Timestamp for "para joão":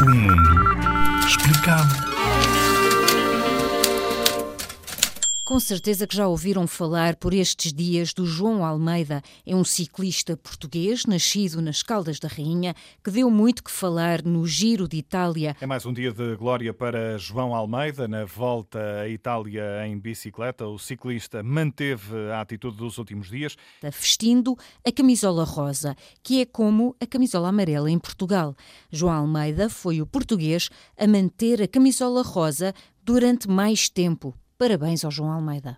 16.74-17.54